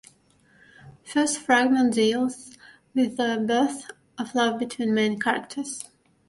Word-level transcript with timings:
First 1.03 1.37
fragment 1.37 1.93
deals 1.93 2.57
with 2.95 3.17
the 3.17 3.43
birth 3.47 3.85
of 4.17 4.33
love 4.33 4.57
between 4.57 4.95
main 4.95 5.19
characters. 5.19 5.83